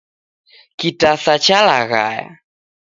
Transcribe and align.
Kitasa 0.79 1.33
chalaghaya 1.45 2.29